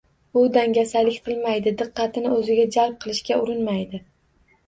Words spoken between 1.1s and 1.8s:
qilmaydi,